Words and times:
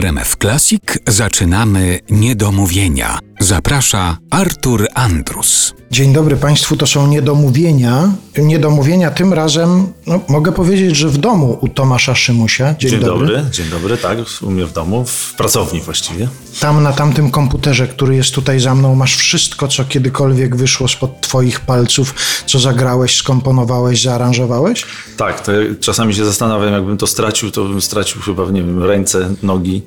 RMF 0.00 0.36
Classic 0.36 0.82
zaczynamy 1.06 1.98
niedomówienia. 2.10 3.18
Zaprasza 3.44 4.16
Artur 4.30 4.88
Andrus. 4.94 5.74
Dzień 5.90 6.12
dobry 6.12 6.36
Państwu, 6.36 6.76
to 6.76 6.86
są 6.86 7.06
niedomówienia. 7.06 8.12
Niedomówienia 8.38 9.10
tym 9.10 9.32
razem, 9.32 9.86
no, 10.06 10.20
mogę 10.28 10.52
powiedzieć, 10.52 10.96
że 10.96 11.08
w 11.08 11.18
domu 11.18 11.58
u 11.60 11.68
Tomasza 11.68 12.14
Szymusia. 12.14 12.74
Dzień, 12.78 12.90
dzień 12.90 13.00
dobry. 13.00 13.26
dobry. 13.26 13.50
Dzień 13.50 13.66
dobry, 13.70 13.96
tak, 13.96 14.18
u 14.42 14.50
mnie 14.50 14.66
w 14.66 14.72
domu, 14.72 15.04
w 15.04 15.34
pracowni 15.36 15.80
właściwie. 15.80 16.28
Tam 16.60 16.82
na 16.82 16.92
tamtym 16.92 17.30
komputerze, 17.30 17.88
który 17.88 18.16
jest 18.16 18.34
tutaj 18.34 18.60
za 18.60 18.74
mną, 18.74 18.94
masz 18.94 19.16
wszystko, 19.16 19.68
co 19.68 19.84
kiedykolwiek 19.84 20.56
wyszło 20.56 20.88
spod 20.88 21.20
Twoich 21.20 21.60
palców, 21.60 22.14
co 22.46 22.58
zagrałeś, 22.58 23.16
skomponowałeś, 23.16 24.02
zaaranżowałeś? 24.02 24.86
Tak, 25.16 25.40
to 25.40 25.52
czasami 25.80 26.14
się 26.14 26.24
zastanawiam, 26.24 26.72
jakbym 26.72 26.96
to 26.96 27.06
stracił, 27.06 27.50
to 27.50 27.64
bym 27.64 27.80
stracił 27.80 28.20
chyba, 28.20 28.50
nie 28.50 28.62
wiem, 28.62 28.82
ręce, 28.82 29.34
nogi, 29.42 29.82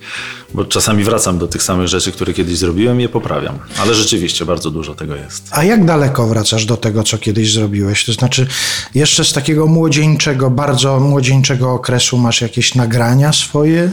bo 0.54 0.66
czasami 0.66 1.04
wracam 1.04 1.38
do 1.38 1.47
tych 1.47 1.64
samych 1.64 1.88
rzeczy, 1.88 2.11
które 2.11 2.33
kiedyś 2.33 2.58
zrobiłem 2.58 3.00
i 3.00 3.04
je 3.04 3.10
poprawiam. 3.10 3.46
Ale 3.79 3.93
rzeczywiście 3.93 4.46
bardzo 4.46 4.71
dużo 4.71 4.96
tego 4.96 5.15
jest. 5.15 5.47
A 5.51 5.64
jak 5.64 5.86
daleko 5.86 6.28
wracasz 6.28 6.65
do 6.65 6.78
tego, 6.78 7.04
co 7.04 7.18
kiedyś 7.18 7.54
zrobiłeś? 7.54 8.05
To 8.05 8.14
znaczy, 8.14 8.47
jeszcze 8.96 9.25
z 9.25 9.33
takiego 9.33 9.68
młodzieńczego, 9.68 10.50
bardzo 10.50 11.00
młodzieńczego 11.00 11.74
okresu 11.74 12.18
masz 12.18 12.41
jakieś 12.41 12.75
nagrania 12.75 13.33
swoje? 13.33 13.91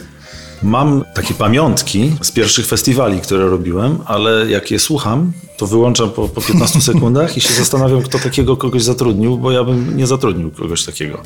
Mam 0.63 1.05
takie 1.15 1.35
pamiątki 1.35 2.17
z 2.23 2.31
pierwszych 2.31 2.67
festiwali, 2.67 3.21
które 3.21 3.49
robiłem, 3.49 3.99
ale 4.07 4.51
jak 4.51 4.71
je 4.71 4.79
słucham, 4.79 5.33
to 5.57 5.67
wyłączam 5.67 6.11
po, 6.11 6.29
po 6.29 6.41
15 6.41 6.81
sekundach 6.93 7.37
i 7.37 7.41
się 7.41 7.55
zastanawiam, 7.55 8.03
kto 8.03 8.19
takiego 8.19 8.57
kogoś 8.57 8.83
zatrudnił, 8.83 9.39
bo 9.39 9.53
ja 9.53 9.65
bym 9.65 9.97
nie 9.97 10.07
zatrudnił 10.07 10.51
kogoś 10.51 10.85
takiego. 10.85 11.23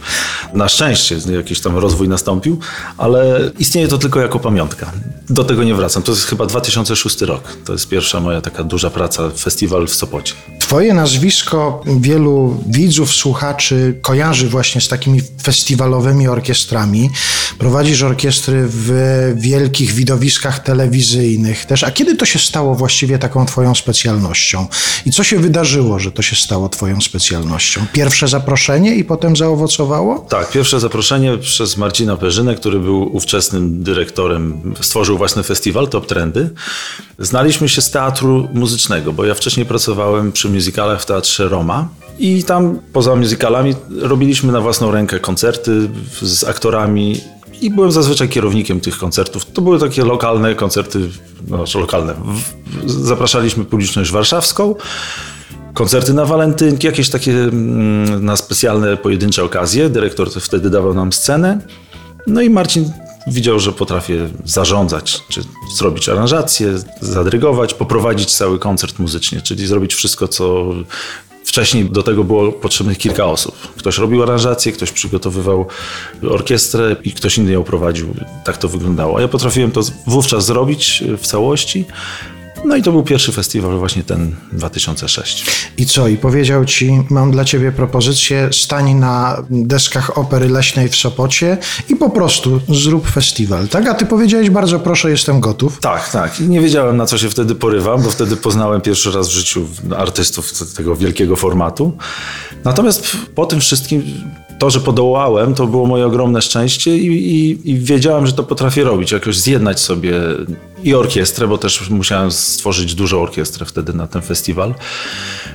Na 0.54 0.68
szczęście 0.68 1.16
jakiś 1.36 1.60
tam 1.60 1.78
rozwój 1.78 2.08
nastąpił, 2.08 2.58
ale 2.96 3.50
istnieje 3.58 3.88
to 3.88 3.98
tylko 3.98 4.20
jako 4.20 4.38
pamiątka. 4.38 4.92
Do 5.30 5.44
tego 5.44 5.64
nie 5.64 5.74
wracam. 5.74 6.02
To 6.02 6.12
jest 6.12 6.24
chyba 6.24 6.46
2006 6.46 7.20
rok. 7.20 7.42
To 7.64 7.72
jest 7.72 7.88
pierwsza 7.88 8.20
moja 8.20 8.40
taka 8.40 8.64
duża 8.64 8.90
praca, 8.90 9.30
festiwal 9.30 9.86
w 9.86 9.94
Sopocie. 9.94 10.34
Twoje 10.68 10.94
nazwisko 10.94 11.82
wielu 12.00 12.64
widzów, 12.66 13.12
słuchaczy 13.12 13.98
kojarzy 14.02 14.48
właśnie 14.48 14.80
z 14.80 14.88
takimi 14.88 15.20
festiwalowymi 15.42 16.28
orkiestrami. 16.28 17.10
Prowadzisz 17.58 18.02
orkiestry 18.02 18.66
w 18.68 19.32
wielkich 19.36 19.92
widowiskach 19.92 20.58
telewizyjnych 20.58 21.64
też. 21.64 21.84
A 21.84 21.90
kiedy 21.90 22.16
to 22.16 22.24
się 22.24 22.38
stało 22.38 22.74
właściwie 22.74 23.18
taką 23.18 23.46
twoją 23.46 23.74
specjalnością? 23.74 24.66
I 25.06 25.12
co 25.12 25.24
się 25.24 25.38
wydarzyło, 25.38 25.98
że 25.98 26.12
to 26.12 26.22
się 26.22 26.36
stało 26.36 26.68
twoją 26.68 27.00
specjalnością? 27.00 27.86
Pierwsze 27.92 28.28
zaproszenie 28.28 28.94
i 28.94 29.04
potem 29.04 29.36
zaowocowało? 29.36 30.18
Tak, 30.18 30.50
pierwsze 30.50 30.80
zaproszenie 30.80 31.38
przez 31.38 31.76
Marcina 31.76 32.16
Perzynę, 32.16 32.54
który 32.54 32.80
był 32.80 33.16
ówczesnym 33.16 33.82
dyrektorem, 33.82 34.74
stworzył 34.80 35.18
własny 35.18 35.42
festiwal 35.42 35.88
Top 35.88 36.06
Trendy. 36.06 36.50
Znaliśmy 37.18 37.68
się 37.68 37.82
z 37.82 37.90
teatru 37.90 38.48
muzycznego, 38.54 39.12
bo 39.12 39.24
ja 39.24 39.34
wcześniej 39.34 39.66
pracowałem 39.66 40.32
przy 40.32 40.57
musicalach 40.58 41.02
w 41.02 41.06
Teatrze 41.06 41.48
Roma 41.48 41.88
i 42.18 42.44
tam 42.44 42.78
poza 42.92 43.16
musicalami 43.16 43.74
robiliśmy 44.00 44.52
na 44.52 44.60
własną 44.60 44.90
rękę 44.90 45.20
koncerty 45.20 45.88
z 46.22 46.44
aktorami 46.44 47.20
i 47.60 47.70
byłem 47.70 47.92
zazwyczaj 47.92 48.28
kierownikiem 48.28 48.80
tych 48.80 48.98
koncertów. 48.98 49.44
To 49.44 49.62
były 49.62 49.80
takie 49.80 50.04
lokalne 50.04 50.54
koncerty, 50.54 51.00
no, 51.48 51.56
znaczy 51.56 51.78
lokalne. 51.78 52.14
Zapraszaliśmy 52.86 53.64
publiczność 53.64 54.10
warszawską, 54.10 54.74
koncerty 55.74 56.14
na 56.14 56.24
walentynki, 56.24 56.86
jakieś 56.86 57.10
takie 57.10 57.32
mm, 57.32 58.24
na 58.24 58.36
specjalne, 58.36 58.96
pojedyncze 58.96 59.44
okazje. 59.44 59.88
Dyrektor 59.88 60.30
wtedy 60.30 60.70
dawał 60.70 60.94
nam 60.94 61.12
scenę. 61.12 61.60
No 62.26 62.40
i 62.40 62.50
Marcin 62.50 62.92
widział, 63.28 63.60
że 63.60 63.72
potrafię 63.72 64.28
zarządzać, 64.44 65.22
czy 65.28 65.42
zrobić 65.76 66.08
aranżację, 66.08 66.78
zadrygować, 67.00 67.74
poprowadzić 67.74 68.34
cały 68.34 68.58
koncert 68.58 68.98
muzycznie, 68.98 69.42
czyli 69.42 69.66
zrobić 69.66 69.94
wszystko, 69.94 70.28
co 70.28 70.74
Wcześniej 71.48 71.84
do 71.84 72.02
tego 72.02 72.24
było 72.24 72.52
potrzebnych 72.52 72.98
kilka 72.98 73.24
osób. 73.24 73.56
Ktoś 73.76 73.98
robił 73.98 74.22
aranżację, 74.22 74.72
ktoś 74.72 74.92
przygotowywał 74.92 75.66
orkiestrę 76.30 76.96
i 77.04 77.12
ktoś 77.12 77.38
inny 77.38 77.52
ją 77.52 77.64
prowadził. 77.64 78.14
Tak 78.44 78.56
to 78.56 78.68
wyglądało. 78.68 79.18
A 79.18 79.20
ja 79.20 79.28
potrafiłem 79.28 79.70
to 79.70 79.80
wówczas 80.06 80.46
zrobić 80.46 81.04
w 81.18 81.26
całości. 81.26 81.84
No 82.64 82.76
i 82.76 82.82
to 82.82 82.92
był 82.92 83.02
pierwszy 83.02 83.32
festiwal, 83.32 83.78
właśnie 83.78 84.04
ten 84.04 84.36
2006. 84.52 85.46
I 85.76 85.86
co? 85.86 86.08
I 86.08 86.16
powiedział 86.16 86.64
ci, 86.64 87.02
mam 87.10 87.30
dla 87.30 87.44
ciebie 87.44 87.72
propozycję, 87.72 88.48
stań 88.52 88.94
na 88.94 89.42
deskach 89.50 90.18
Opery 90.18 90.48
Leśnej 90.48 90.88
w 90.88 90.96
Sopocie 90.96 91.58
i 91.88 91.96
po 91.96 92.10
prostu 92.10 92.60
zrób 92.68 93.10
festiwal, 93.10 93.68
tak? 93.68 93.88
A 93.88 93.94
ty 93.94 94.06
powiedziałeś, 94.06 94.50
bardzo 94.50 94.80
proszę, 94.80 95.10
jestem 95.10 95.40
gotów. 95.40 95.80
Tak, 95.80 96.10
tak. 96.10 96.40
I 96.40 96.48
nie 96.48 96.60
wiedziałem, 96.60 96.96
na 96.96 97.06
co 97.06 97.18
się 97.18 97.30
wtedy 97.30 97.54
porywam, 97.54 98.02
bo 98.02 98.10
wtedy 98.10 98.36
poznałem 98.36 98.80
pierwszy 98.80 99.10
raz 99.10 99.28
w 99.28 99.32
życiu 99.32 99.66
artystów 99.96 100.74
tego 100.74 100.96
wielkiego 100.96 101.36
formatu. 101.36 101.96
Natomiast 102.64 103.16
po 103.34 103.46
tym 103.46 103.60
wszystkim 103.60 104.02
to, 104.58 104.70
że 104.70 104.80
podołałem, 104.80 105.54
to 105.54 105.66
było 105.66 105.86
moje 105.86 106.06
ogromne 106.06 106.42
szczęście 106.42 106.96
i, 106.96 107.06
i, 107.06 107.70
i, 107.70 107.78
wiedziałem, 107.78 108.26
że 108.26 108.32
to 108.32 108.42
potrafię 108.42 108.84
robić, 108.84 109.12
jakoś 109.12 109.38
zjednać 109.38 109.80
sobie 109.80 110.14
i 110.84 110.94
orkiestrę, 110.94 111.48
bo 111.48 111.58
też 111.58 111.90
musiałem 111.90 112.30
stworzyć 112.30 112.94
dużą 112.94 113.22
orkiestrę 113.22 113.66
wtedy 113.66 113.92
na 113.92 114.06
ten 114.06 114.22
festiwal. 114.22 114.74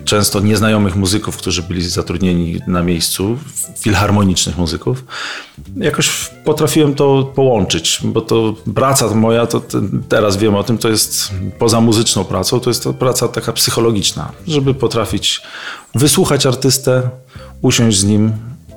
Często 0.05 0.39
nieznajomych 0.39 0.95
muzyków, 0.95 1.37
którzy 1.37 1.63
byli 1.63 1.89
zatrudnieni 1.89 2.59
na 2.67 2.83
miejscu, 2.83 3.37
filharmonicznych 3.79 4.57
muzyków. 4.57 5.05
Jakoś 5.77 6.29
potrafiłem 6.45 6.95
to 6.95 7.31
połączyć, 7.35 7.99
bo 8.03 8.21
to 8.21 8.55
praca 8.75 9.15
moja, 9.15 9.47
to 9.47 9.61
teraz 10.09 10.37
wiem 10.37 10.55
o 10.55 10.63
tym, 10.63 10.77
to 10.77 10.89
jest 10.89 11.31
poza 11.59 11.81
muzyczną 11.81 12.23
pracą, 12.23 12.59
to 12.59 12.69
jest 12.69 12.83
to 12.83 12.93
praca 12.93 13.27
taka 13.27 13.53
psychologiczna, 13.53 14.31
żeby 14.47 14.73
potrafić 14.73 15.41
wysłuchać 15.95 16.45
artystę, 16.45 17.09
usiąść 17.61 17.97
z 17.97 18.03
nim, 18.03 18.33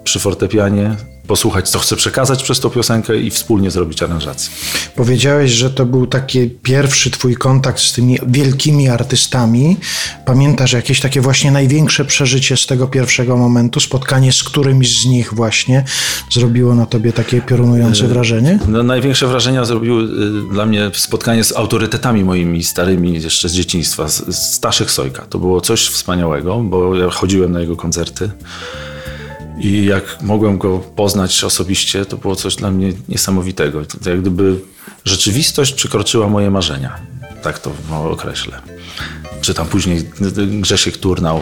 przy 0.07 0.19
fortepianie, 0.19 0.97
posłuchać, 1.27 1.69
co 1.69 1.79
chce 1.79 1.97
przekazać 1.97 2.43
przez 2.43 2.61
tą 2.61 2.71
piosenkę 2.71 3.17
i 3.17 3.31
wspólnie 3.31 3.71
zrobić 3.71 4.03
aranżację. 4.03 4.51
Powiedziałeś, 4.97 5.51
że 5.51 5.71
to 5.71 5.87
był 5.87 6.07
taki 6.07 6.51
pierwszy 6.51 7.11
twój 7.11 7.35
kontakt 7.35 7.81
z 7.81 7.93
tymi 7.93 8.19
wielkimi 8.27 8.89
artystami. 8.89 9.77
Pamiętasz 10.25 10.73
jakieś 10.73 11.01
takie 11.01 11.21
właśnie 11.21 11.51
największe 11.51 12.05
przeżycie 12.05 12.57
z 12.57 12.67
tego 12.67 12.87
pierwszego 12.87 13.37
momentu? 13.37 13.81
Spotkanie 13.81 14.33
z 14.33 14.43
którymś 14.43 15.03
z 15.03 15.07
nich 15.07 15.35
właśnie 15.35 15.85
zrobiło 16.31 16.75
na 16.75 16.87
tobie 16.87 17.13
takie 17.13 17.41
piorunujące 17.41 18.05
e, 18.05 18.09
wrażenie? 18.09 18.59
No, 18.69 18.83
największe 18.83 19.27
wrażenia 19.27 19.65
zrobiło 19.65 20.01
y, 20.03 20.07
dla 20.53 20.67
mnie 20.67 20.91
spotkanie 20.95 21.45
z 21.45 21.57
autorytetami 21.57 22.25
moimi 22.25 22.65
starymi 22.65 23.23
jeszcze 23.23 23.49
z 23.49 23.53
dzieciństwa. 23.53 24.09
Staszek 24.31 24.91
Sojka. 24.91 25.23
To 25.23 25.39
było 25.39 25.61
coś 25.61 25.87
wspaniałego, 25.87 26.61
bo 26.61 26.97
ja 26.97 27.11
chodziłem 27.11 27.53
na 27.53 27.61
jego 27.61 27.77
koncerty. 27.77 28.31
I 29.59 29.85
jak 29.85 30.23
mogłem 30.23 30.59
go 30.59 30.79
poznać 30.79 31.45
osobiście, 31.45 32.07
to 32.07 32.17
było 32.17 32.37
coś 32.37 32.57
dla 32.57 32.71
mnie 32.71 32.93
niesamowitego. 33.09 33.85
To 33.85 34.11
jak 34.11 34.21
gdyby 34.21 34.61
rzeczywistość 35.05 35.73
przekroczyła 35.73 36.29
moje 36.29 36.51
marzenia. 36.51 36.97
Tak 37.43 37.59
to 37.59 37.73
określę 37.91 38.63
czy 39.47 39.55
tam 39.55 39.67
później 39.67 40.05
Grzesiek 40.47 40.97
Turnał. 40.97 41.41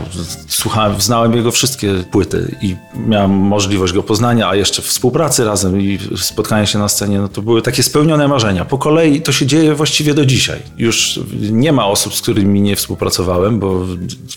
Słuchałem, 0.48 1.00
znałem 1.00 1.36
jego 1.36 1.50
wszystkie 1.50 1.94
płyty 2.10 2.56
i 2.62 2.76
miałem 3.06 3.30
możliwość 3.30 3.92
go 3.92 4.02
poznania, 4.02 4.48
a 4.48 4.54
jeszcze 4.54 4.82
współpracy 4.82 5.44
razem 5.44 5.80
i 5.80 5.98
spotkania 6.16 6.66
się 6.66 6.78
na 6.78 6.88
scenie, 6.88 7.18
no 7.18 7.28
to 7.28 7.42
były 7.42 7.62
takie 7.62 7.82
spełnione 7.82 8.28
marzenia. 8.28 8.64
Po 8.64 8.78
kolei 8.78 9.22
to 9.22 9.32
się 9.32 9.46
dzieje 9.46 9.74
właściwie 9.74 10.14
do 10.14 10.26
dzisiaj. 10.26 10.62
Już 10.78 11.20
nie 11.50 11.72
ma 11.72 11.86
osób, 11.86 12.14
z 12.14 12.20
którymi 12.20 12.60
nie 12.60 12.76
współpracowałem, 12.76 13.58
bo 13.58 13.86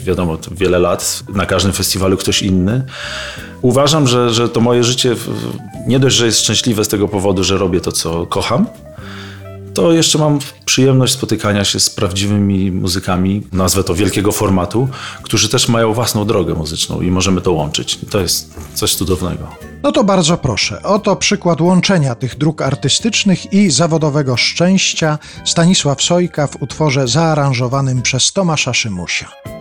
wiadomo, 0.03 0.37
to 0.37 0.51
wiele 0.55 0.79
lat, 0.79 1.23
na 1.33 1.45
każdym 1.45 1.73
festiwalu 1.73 2.17
ktoś 2.17 2.41
inny. 2.41 2.83
Uważam, 3.61 4.07
że, 4.07 4.29
że 4.29 4.49
to 4.49 4.61
moje 4.61 4.83
życie 4.83 5.15
nie 5.87 5.99
dość, 5.99 6.15
że 6.15 6.25
jest 6.25 6.39
szczęśliwe 6.39 6.85
z 6.85 6.87
tego 6.87 7.07
powodu, 7.07 7.43
że 7.43 7.57
robię 7.57 7.81
to, 7.81 7.91
co 7.91 8.25
kocham, 8.25 8.65
to 9.77 9.91
jeszcze 9.93 10.17
mam 10.17 10.39
przyjemność 10.65 11.13
spotykania 11.13 11.65
się 11.65 11.79
z 11.79 11.89
prawdziwymi 11.89 12.71
muzykami, 12.71 13.43
nazwę 13.51 13.83
to 13.83 13.95
wielkiego 13.95 14.31
formatu, 14.31 14.87
którzy 15.23 15.49
też 15.49 15.67
mają 15.67 15.93
własną 15.93 16.25
drogę 16.25 16.53
muzyczną 16.53 17.01
i 17.01 17.11
możemy 17.11 17.41
to 17.41 17.51
łączyć. 17.51 17.99
to 18.09 18.19
jest 18.19 18.53
coś 18.73 18.95
cudownego. 18.95 19.47
No 19.83 19.91
to 19.91 20.03
bardzo 20.03 20.37
proszę. 20.37 20.83
Oto 20.83 21.15
przykład 21.15 21.61
łączenia 21.61 22.15
tych 22.15 22.37
dróg 22.37 22.61
artystycznych 22.61 23.53
i 23.53 23.71
zawodowego 23.71 24.37
szczęścia 24.37 25.19
Stanisław 25.45 26.01
Sojka 26.01 26.47
w 26.47 26.61
utworze 26.61 27.07
zaaranżowanym 27.07 28.01
przez 28.01 28.33
Tomasza 28.33 28.73
Szymusia. 28.73 29.56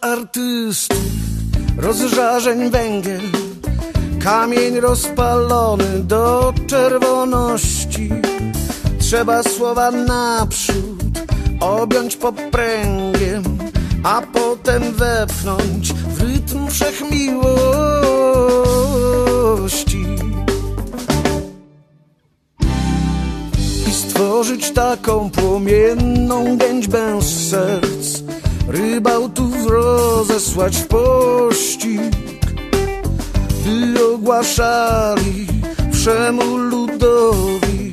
Artysty 0.00 0.96
rozżarzeń 1.76 2.70
węgiel, 2.70 3.20
kamień 4.24 4.80
rozpalony 4.80 5.98
do 5.98 6.54
czerwoności. 6.66 8.10
Trzeba 8.98 9.42
słowa 9.42 9.90
naprzód 9.90 11.02
objąć 11.60 12.16
popręgiem, 12.16 13.42
a 14.04 14.22
potem 14.32 14.82
wepchnąć 14.92 15.92
w 15.92 16.22
rytm 16.22 16.68
wszechmiłości. 16.70 17.42
i 23.88 23.92
stworzyć 23.92 24.70
taką 24.70 25.30
płomienną 25.30 26.58
gęćbę 26.58 27.22
z 27.22 27.50
serc, 27.50 28.22
rybałtów 28.68 29.66
rozesłać 29.66 30.76
w 30.76 30.86
pościg, 30.86 32.00
by 33.64 34.12
ogłaszali 34.14 35.46
wszemu 35.92 36.56
ludowi 36.56 37.92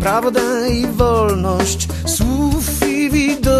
prawdę 0.00 0.70
i 0.70 0.86
wolność 0.86 1.88
słów 2.06 2.86
i 2.88 3.10
widowisk. 3.10 3.54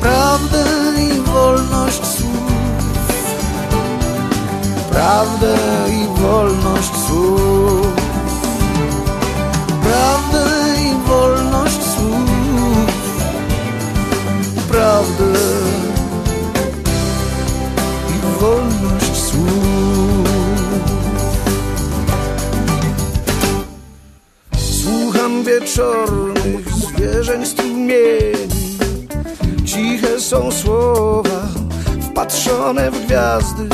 Prawdę 0.00 0.64
i 0.98 1.20
wolność 1.20 2.06
słów 2.06 2.32
prawdę 4.90 5.56
i 5.88 6.20
wolność 6.20 6.92
słów. 7.06 7.81
Wolność 18.42 19.16
słów. 19.16 20.28
Słucham 24.82 25.44
wieczornych 25.44 26.68
zwierzeń 26.74 27.46
strumieni. 27.46 28.78
Ciche 29.64 30.20
są 30.20 30.50
słowa 30.50 31.48
wpatrzone 32.10 32.90
w 32.90 33.06
gwiazdy. 33.06 33.68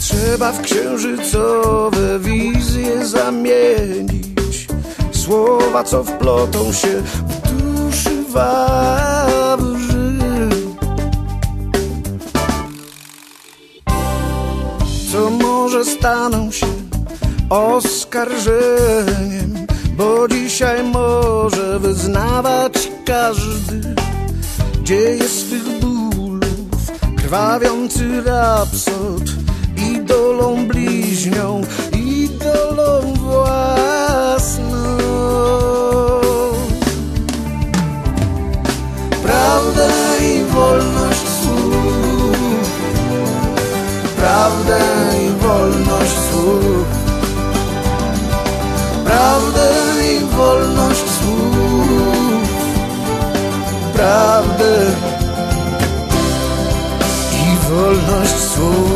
Trzeba 0.00 0.52
w 0.52 0.60
księżycowe 0.60 2.18
wizje 2.18 3.06
zamienić 3.06 4.66
Słowa, 5.12 5.84
co 5.84 6.04
wplotą 6.04 6.72
się 6.72 7.02
w 7.28 7.50
duszy 7.50 8.22
wawrzy 8.28 9.69
Co 15.12 15.30
może 15.30 15.84
staną 15.84 16.50
się 16.50 16.66
oskarżeniem 17.50 19.66
Bo 19.96 20.28
dzisiaj 20.28 20.82
może 20.82 21.78
wyznawać 21.78 22.88
każdy 23.04 23.94
Dzieje 24.82 25.28
swych 25.28 25.80
bólów 25.80 26.90
krwawiący 27.16 28.22
rapsod 28.22 29.22
idolą 29.76 30.66
bliźnią, 30.66 31.60
idolą 31.92 33.14
własną. 33.14 34.96
Prawdę 39.22 39.88
i 40.20 40.44
wolność 40.44 41.28
słów, 41.42 42.70
prawdę 44.16 44.99
i 45.26 45.30
wolność 45.30 46.12
słów, 46.30 46.86
prawdę 49.04 49.68
i 50.12 50.24
wolność 50.36 51.04
słów, 51.20 52.48
prawdę 53.94 54.86
i 57.32 57.68
wolność 57.68 58.38
słów. 58.54 58.89